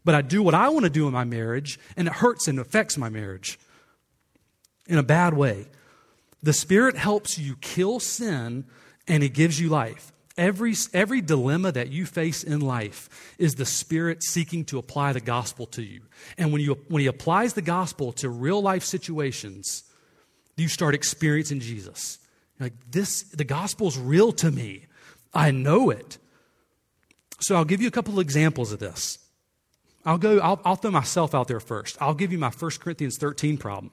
[0.05, 2.59] But I do what I want to do in my marriage, and it hurts and
[2.59, 3.59] affects my marriage
[4.87, 5.67] in a bad way.
[6.41, 8.65] The Spirit helps you kill sin
[9.07, 10.13] and He gives you life.
[10.39, 15.19] Every, every dilemma that you face in life is the Spirit seeking to apply the
[15.19, 15.99] gospel to you.
[16.37, 19.83] And when, you, when He applies the gospel to real life situations,
[20.55, 22.19] you start experiencing Jesus.
[22.57, 24.85] You're like, this, the gospel's real to me.
[25.33, 26.17] I know it.
[27.41, 29.19] So I'll give you a couple of examples of this.
[30.05, 31.97] I'll go, I'll, I'll throw myself out there first.
[31.99, 33.91] I'll give you my 1 Corinthians 13 problem.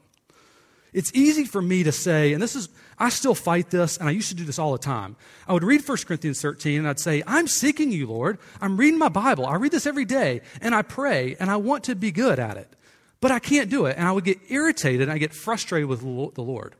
[0.96, 4.12] It's easy for me to say, and this is, I still fight this, and I
[4.12, 5.14] used to do this all the time.
[5.46, 8.38] I would read 1 Corinthians 13, and I'd say, I'm seeking you, Lord.
[8.62, 9.44] I'm reading my Bible.
[9.44, 12.56] I read this every day, and I pray, and I want to be good at
[12.56, 12.72] it.
[13.20, 16.00] But I can't do it, and I would get irritated, and I get frustrated with
[16.00, 16.76] the Lord.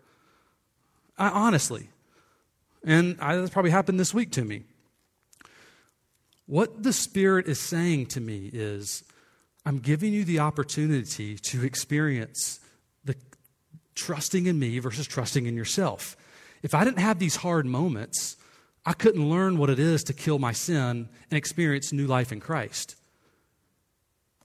[1.18, 1.90] I, honestly.
[2.84, 4.62] And I, that's probably happened this week to me.
[6.46, 9.04] What the Spirit is saying to me is,
[9.66, 12.60] I'm giving you the opportunity to experience
[13.96, 16.16] trusting in me versus trusting in yourself.
[16.62, 18.36] If I didn't have these hard moments,
[18.84, 22.38] I couldn't learn what it is to kill my sin and experience new life in
[22.38, 22.94] Christ.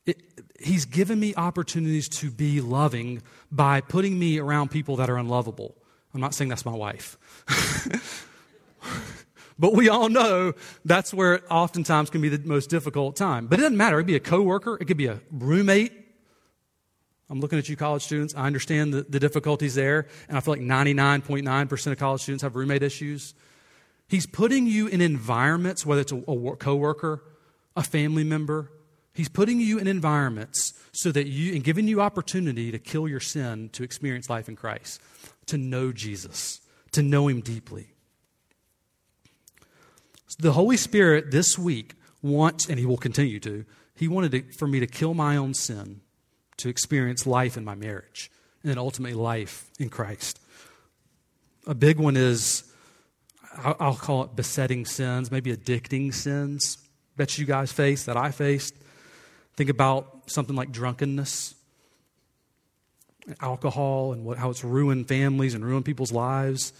[0.05, 0.19] It,
[0.59, 5.75] he's given me opportunities to be loving by putting me around people that are unlovable.
[6.13, 7.17] I'm not saying that's my wife.
[9.59, 13.45] but we all know that's where it oftentimes can be the most difficult time.
[13.45, 13.99] But it doesn't matter.
[13.99, 15.91] It could be a coworker, it could be a roommate,
[17.31, 18.35] I'm looking at you, college students.
[18.35, 22.57] I understand the, the difficulties there, and I feel like 99.9% of college students have
[22.57, 23.33] roommate issues.
[24.09, 27.23] He's putting you in environments, whether it's a, a coworker,
[27.77, 28.69] a family member.
[29.13, 33.21] He's putting you in environments so that you, and giving you opportunity to kill your
[33.21, 35.01] sin to experience life in Christ,
[35.45, 36.59] to know Jesus,
[36.91, 37.93] to know Him deeply.
[40.37, 43.63] The Holy Spirit this week wants, and He will continue to,
[43.95, 46.01] He wanted to, for me to kill my own sin
[46.61, 48.31] to experience life in my marriage
[48.63, 50.39] and ultimately life in Christ.
[51.67, 52.63] A big one is,
[53.57, 56.77] I'll call it besetting sins, maybe addicting sins.
[57.17, 58.73] that you guys face that I faced.
[59.55, 61.53] Think about something like drunkenness,
[63.41, 66.73] alcohol, and what, how it's ruined families and ruined people's lives.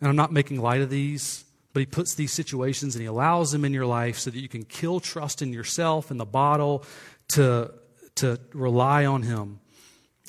[0.00, 3.50] And I'm not making light of these, but he puts these situations and he allows
[3.50, 6.84] them in your life so that you can kill trust in yourself and the bottle
[7.30, 7.72] to
[8.18, 9.60] to rely on Him.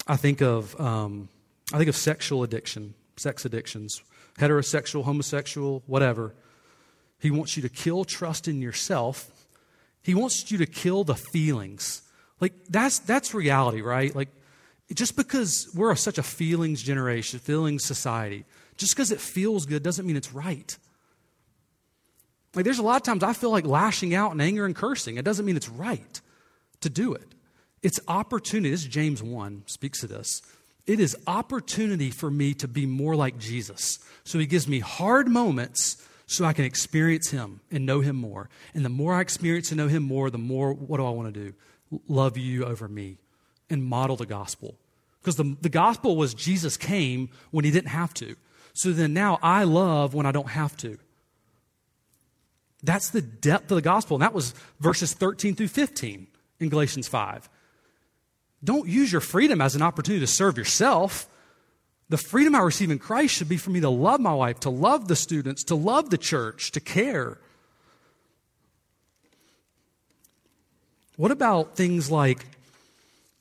[0.07, 1.29] I think of, um,
[1.73, 4.01] I think of sexual addiction, sex addictions,
[4.39, 6.33] heterosexual, homosexual, whatever.
[7.19, 9.29] He wants you to kill trust in yourself.
[10.01, 12.01] He wants you to kill the feelings.
[12.39, 14.15] Like that's that's reality, right?
[14.15, 14.29] Like
[14.93, 18.45] just because we're such a feelings generation, feelings society,
[18.77, 20.77] just because it feels good doesn't mean it's right.
[22.55, 25.17] Like there's a lot of times I feel like lashing out in anger and cursing.
[25.17, 26.21] It doesn't mean it's right
[26.81, 27.35] to do it.
[27.81, 28.71] It's opportunity.
[28.71, 30.41] This is James 1 speaks to this.
[30.85, 33.99] It is opportunity for me to be more like Jesus.
[34.23, 38.49] So he gives me hard moments so I can experience him and know him more.
[38.73, 41.33] And the more I experience and know him more, the more what do I want
[41.33, 41.53] to do?
[42.07, 43.17] Love you over me
[43.69, 44.75] and model the gospel.
[45.21, 48.35] Because the, the gospel was Jesus came when he didn't have to.
[48.73, 50.97] So then now I love when I don't have to.
[52.83, 54.15] That's the depth of the gospel.
[54.15, 56.27] And that was verses 13 through 15
[56.59, 57.49] in Galatians 5.
[58.63, 61.27] Don't use your freedom as an opportunity to serve yourself.
[62.09, 64.69] The freedom I receive in Christ should be for me to love my wife, to
[64.69, 67.37] love the students, to love the church, to care.
[71.15, 72.45] What about things like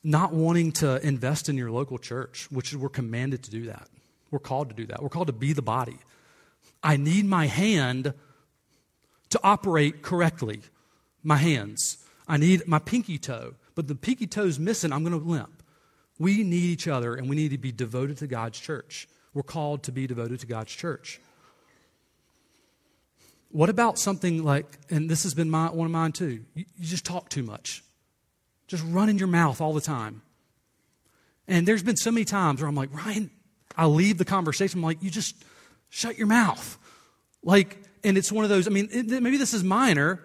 [0.05, 3.89] not wanting to invest in your local church, which we're commanded to do that?
[4.31, 5.03] We're called to do that.
[5.03, 5.99] We're called to be the body.
[6.83, 8.14] I need my hand
[9.31, 10.61] to operate correctly.
[11.23, 11.99] My hands.
[12.27, 15.62] I need my pinky toe but the pinky toe's missing, I'm going to limp.
[16.18, 19.07] We need each other and we need to be devoted to God's church.
[19.35, 21.20] We're called to be devoted to God's church.
[23.53, 26.87] What about something like, and this has been my, one of mine too, you, you
[26.87, 27.85] just talk too much.
[28.66, 30.22] Just run in your mouth all the time.
[31.47, 33.31] And there's been so many times where I'm like, Ryan,
[33.76, 35.37] I leave the conversation, I'm like, you just
[35.89, 36.79] shut your mouth.
[37.45, 40.20] Like, and it's one of those, I mean, it, maybe this is minor,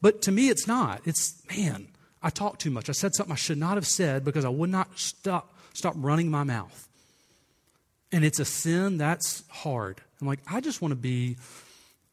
[0.00, 1.00] but to me it's not.
[1.04, 1.88] It's, man,
[2.22, 2.88] I talked too much.
[2.88, 6.30] I said something I should not have said because I would not stop, stop running
[6.30, 6.88] my mouth.
[8.12, 10.00] And it's a sin that's hard.
[10.20, 11.36] I'm like, I just want to be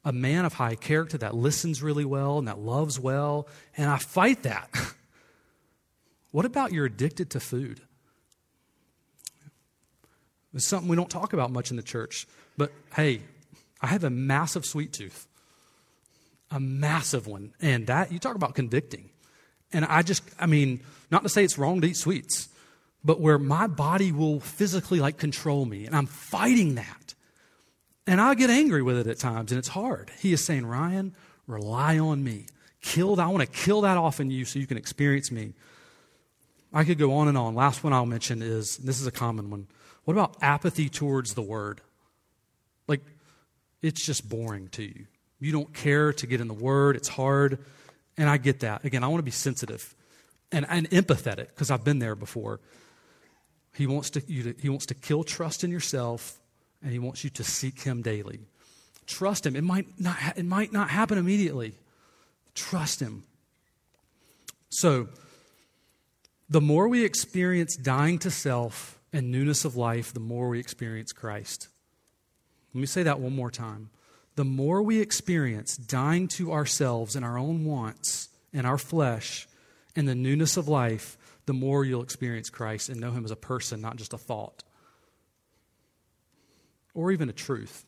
[0.05, 3.97] a man of high character that listens really well and that loves well, and I
[3.97, 4.69] fight that.
[6.31, 7.81] what about you're addicted to food?
[10.53, 12.25] It's something we don't talk about much in the church.
[12.57, 13.21] But hey,
[13.81, 15.27] I have a massive sweet tooth,
[16.49, 17.53] a massive one.
[17.61, 19.09] And that, you talk about convicting.
[19.71, 22.49] And I just, I mean, not to say it's wrong to eat sweets,
[23.03, 25.85] but where my body will physically like control me.
[25.85, 27.13] And I'm fighting that.
[28.07, 30.11] And I get angry with it at times, and it's hard.
[30.19, 31.15] He is saying, Ryan,
[31.45, 32.47] rely on me.
[32.81, 33.23] Kill that.
[33.23, 35.53] I want to kill that off in you so you can experience me.
[36.73, 37.55] I could go on and on.
[37.55, 39.67] Last one I'll mention is this is a common one.
[40.05, 41.81] What about apathy towards the word?
[42.87, 43.01] Like,
[43.81, 45.05] it's just boring to you.
[45.39, 47.59] You don't care to get in the word, it's hard.
[48.19, 48.83] And I get that.
[48.83, 49.95] Again, I want to be sensitive
[50.51, 52.59] and, and empathetic because I've been there before.
[53.73, 56.37] He wants, to, you to, he wants to kill trust in yourself
[56.83, 58.41] and he wants you to seek him daily.
[59.07, 59.55] Trust him.
[59.55, 61.75] It might not, it might not happen immediately.
[62.55, 63.23] Trust him.
[64.69, 65.07] So,
[66.49, 71.13] the more we experience dying to self and newness of life, the more we experience
[71.13, 71.69] Christ.
[72.73, 73.91] Let me say that one more time.
[74.39, 79.49] The more we experience dying to ourselves and our own wants and our flesh
[79.97, 83.35] and the newness of life, the more you'll experience Christ and know Him as a
[83.35, 84.63] person, not just a thought
[86.93, 87.85] or even a truth.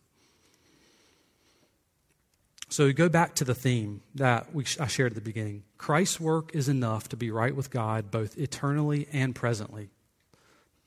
[2.68, 5.64] So go back to the theme that we, I shared at the beginning.
[5.78, 9.90] Christ's work is enough to be right with God both eternally and presently.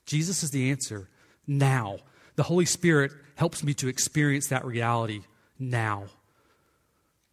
[0.05, 1.09] Jesus is the answer
[1.47, 1.97] now.
[2.35, 5.21] The Holy Spirit helps me to experience that reality
[5.59, 6.05] now.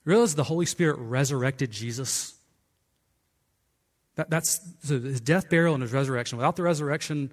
[0.05, 2.35] Realize the Holy Spirit resurrected Jesus.
[4.17, 6.39] That, that's so his death, burial, and his resurrection.
[6.39, 7.31] Without the resurrection,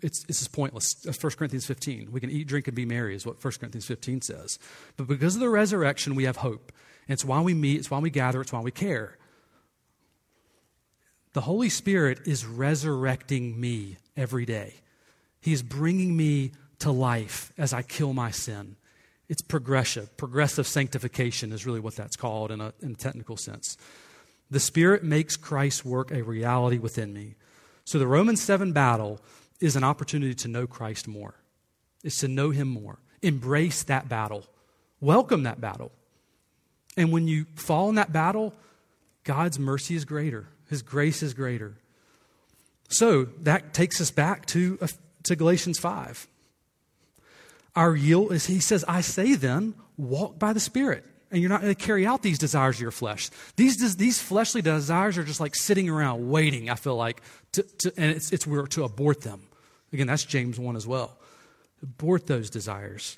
[0.00, 0.96] it's, it's pointless.
[0.96, 2.12] Uh, that's 1 Corinthians 15.
[2.12, 4.58] We can eat, drink, and be merry, is what 1 Corinthians 15 says.
[4.96, 6.72] But because of the resurrection, we have hope.
[7.08, 9.18] And it's why we meet, it's why we gather, it's why we care.
[11.34, 14.74] The Holy Spirit is resurrecting me every day.
[15.40, 18.76] He is bringing me to life as I kill my sin.
[19.28, 20.16] It's progressive.
[20.16, 23.76] Progressive sanctification is really what that's called in a, in a technical sense.
[24.50, 27.36] The Spirit makes Christ's work a reality within me.
[27.84, 29.20] So the Romans 7 battle
[29.60, 31.34] is an opportunity to know Christ more.
[32.02, 32.98] It's to know Him more.
[33.22, 34.44] Embrace that battle.
[35.00, 35.92] Welcome that battle.
[36.96, 38.54] And when you fall in that battle,
[39.24, 41.74] God's mercy is greater, His grace is greater.
[42.88, 44.88] So that takes us back to, uh,
[45.24, 46.28] to Galatians 5.
[47.76, 51.04] Our yield is, he says, I say then, walk by the Spirit.
[51.30, 53.28] And you're not going to carry out these desires of your flesh.
[53.56, 57.22] These, these fleshly desires are just like sitting around waiting, I feel like,
[57.52, 59.42] to, to, and it's, it's we're to abort them.
[59.92, 61.16] Again, that's James 1 as well.
[61.82, 63.16] Abort those desires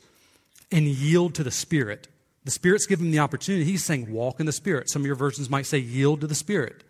[0.73, 2.09] and yield to the Spirit.
[2.45, 3.65] The Spirit's giving the opportunity.
[3.65, 4.89] He's saying, walk in the Spirit.
[4.91, 6.85] Some of your versions might say, yield to the Spirit.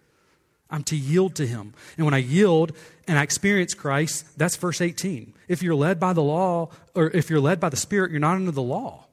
[0.71, 1.75] I'm to yield to Him.
[1.97, 2.73] And when I yield
[3.07, 5.33] and I experience Christ, that's verse 18.
[5.49, 8.37] If you're led by the law, or if you're led by the Spirit, you're not
[8.37, 9.07] under the law.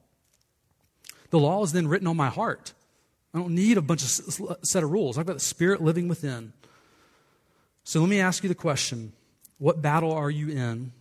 [1.30, 2.72] The law is then written on my heart.
[3.32, 5.18] I don't need a bunch of set of rules.
[5.18, 6.52] I've got the Spirit living within.
[7.84, 9.12] So let me ask you the question
[9.58, 10.92] what battle are you in?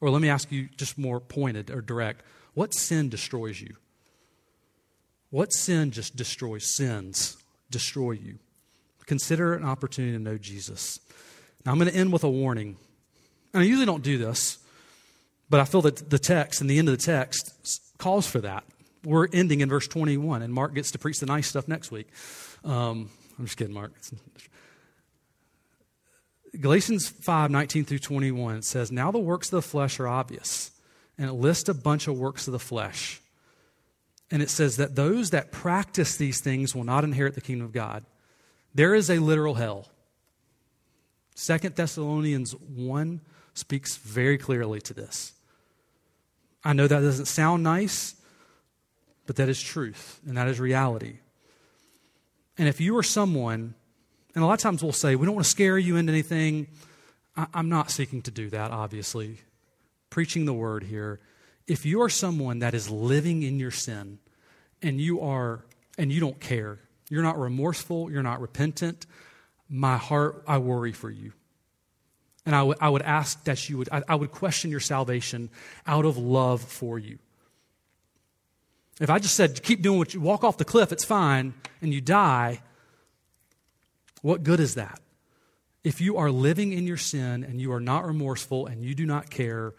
[0.00, 2.22] Or let me ask you just more pointed or direct
[2.54, 3.76] what sin destroys you?
[5.30, 7.36] What sin just destroys sins,
[7.70, 8.38] destroy you?
[9.06, 11.00] Consider an opportunity to know Jesus.
[11.64, 12.76] Now, I'm going to end with a warning.
[13.52, 14.58] And I usually don't do this,
[15.48, 17.52] but I feel that the text and the end of the text
[17.98, 18.64] calls for that.
[19.04, 22.08] We're ending in verse 21, and Mark gets to preach the nice stuff next week.
[22.64, 23.92] Um, I'm just kidding, Mark.
[26.58, 30.70] Galatians 5 19 through 21 says, Now the works of the flesh are obvious.
[31.18, 33.20] And it lists a bunch of works of the flesh.
[34.30, 37.72] And it says that those that practice these things will not inherit the kingdom of
[37.72, 38.04] God.
[38.74, 39.88] There is a literal hell.
[41.34, 43.20] Second Thessalonians 1
[43.54, 45.32] speaks very clearly to this.
[46.64, 48.14] I know that doesn't sound nice,
[49.26, 51.18] but that is truth and that is reality.
[52.56, 53.74] And if you are someone,
[54.34, 56.68] and a lot of times we'll say, we don't want to scare you into anything.
[57.36, 59.38] I, I'm not seeking to do that, obviously.
[60.10, 61.20] Preaching the word here.
[61.66, 64.18] If you are someone that is living in your sin
[64.82, 65.64] and you are,
[65.98, 68.10] and you don't care, you're not remorseful.
[68.10, 69.06] You're not repentant.
[69.68, 71.32] My heart, I worry for you.
[72.46, 75.50] And I, w- I would ask that you would, I, I would question your salvation
[75.86, 77.18] out of love for you.
[79.00, 81.92] If I just said, keep doing what you walk off the cliff, it's fine, and
[81.92, 82.60] you die,
[84.22, 85.00] what good is that?
[85.82, 89.04] If you are living in your sin and you are not remorseful and you do
[89.04, 89.74] not care,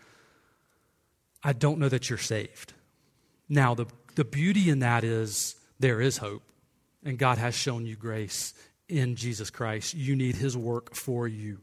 [1.43, 2.73] I don't know that you're saved.
[3.47, 6.43] Now, the, the beauty in that is there is hope,
[7.05, 8.53] and God has shown you grace
[8.89, 9.93] in Jesus Christ.
[9.93, 11.59] You need His work for you.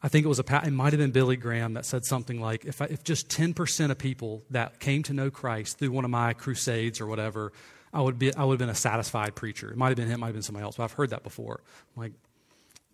[0.00, 2.64] I think it was a it might have been Billy Graham that said something like
[2.64, 6.10] if I, if just 10% of people that came to know Christ through one of
[6.10, 7.52] my crusades or whatever
[7.92, 9.70] I would be I would have been a satisfied preacher.
[9.70, 11.60] It might have been him, might have been somebody else, but I've heard that before.
[11.96, 12.12] I'm like,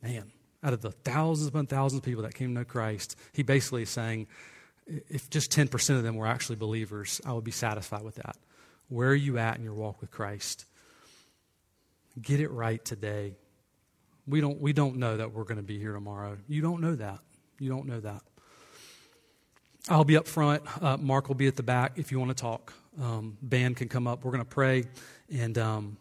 [0.02, 0.32] man,
[0.62, 3.82] out of the thousands upon thousands of people that came to know Christ, he basically
[3.82, 4.26] is saying,
[4.86, 8.36] if just 10% of them were actually believers, I would be satisfied with that.
[8.88, 10.66] Where are you at in your walk with Christ?
[12.20, 13.34] Get it right today.
[14.26, 16.38] We don't, we don't know that we're going to be here tomorrow.
[16.48, 17.18] You don't know that.
[17.58, 18.22] You don't know that.
[19.88, 20.62] I'll be up front.
[20.82, 22.72] Uh, Mark will be at the back if you want to talk.
[23.00, 24.24] Um, band can come up.
[24.24, 24.84] We're going to pray.
[25.30, 25.96] And um,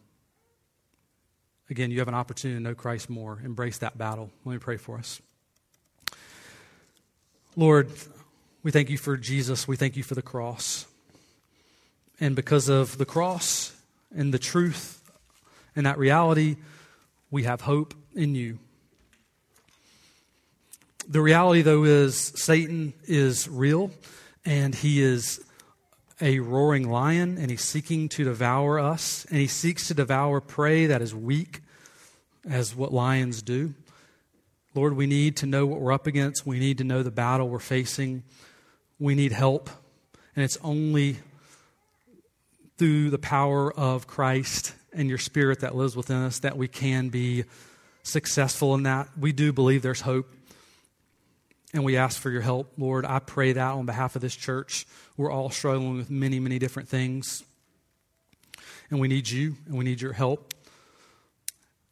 [1.68, 3.40] again, you have an opportunity to know Christ more.
[3.44, 4.30] Embrace that battle.
[4.44, 5.20] Let me pray for us.
[7.56, 7.90] Lord,
[8.62, 9.68] we thank you for Jesus.
[9.68, 10.86] We thank you for the cross.
[12.20, 13.74] And because of the cross
[14.14, 15.02] and the truth
[15.74, 16.56] and that reality,
[17.30, 18.58] we have hope in you.
[21.08, 23.90] The reality, though, is Satan is real
[24.44, 25.44] and he is
[26.20, 30.86] a roaring lion and he's seeking to devour us and he seeks to devour prey
[30.86, 31.60] that is weak,
[32.48, 33.74] as what lions do.
[34.74, 36.46] Lord, we need to know what we're up against.
[36.46, 38.22] We need to know the battle we're facing.
[38.98, 39.70] We need help.
[40.34, 41.18] And it's only
[42.76, 47.08] through the power of Christ and your spirit that lives within us that we can
[47.08, 47.44] be
[48.02, 49.08] successful in that.
[49.18, 50.32] We do believe there's hope.
[51.72, 53.04] And we ask for your help, Lord.
[53.04, 54.86] I pray that on behalf of this church.
[55.16, 57.44] We're all struggling with many, many different things.
[58.90, 60.54] And we need you and we need your help.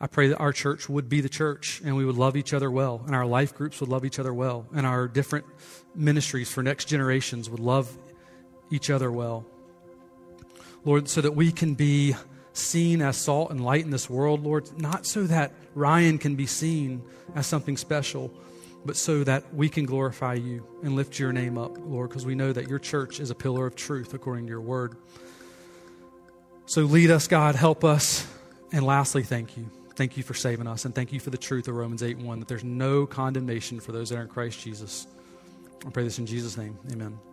[0.00, 2.70] I pray that our church would be the church and we would love each other
[2.70, 5.46] well, and our life groups would love each other well, and our different
[5.94, 7.96] ministries for next generations would love
[8.70, 9.46] each other well.
[10.84, 12.14] Lord, so that we can be
[12.52, 16.46] seen as salt and light in this world, Lord, not so that Ryan can be
[16.46, 17.02] seen
[17.34, 18.32] as something special,
[18.84, 22.34] but so that we can glorify you and lift your name up, Lord, because we
[22.34, 24.96] know that your church is a pillar of truth according to your word.
[26.66, 28.26] So lead us, God, help us.
[28.72, 29.70] And lastly, thank you.
[29.94, 30.84] Thank you for saving us.
[30.84, 33.92] And thank you for the truth of Romans 8 1 that there's no condemnation for
[33.92, 35.06] those that are in Christ Jesus.
[35.86, 36.78] I pray this in Jesus' name.
[36.90, 37.31] Amen.